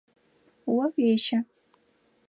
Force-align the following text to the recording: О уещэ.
О 0.73 0.73
уещэ. 0.97 1.37